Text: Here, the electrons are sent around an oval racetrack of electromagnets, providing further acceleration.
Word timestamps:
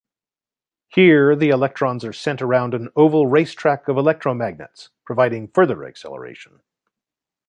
Here, 0.87 1.35
the 1.35 1.49
electrons 1.49 2.03
are 2.03 2.11
sent 2.11 2.41
around 2.41 2.73
an 2.73 2.89
oval 2.95 3.27
racetrack 3.27 3.87
of 3.87 3.97
electromagnets, 3.97 4.89
providing 5.05 5.49
further 5.49 5.85
acceleration. 5.85 6.61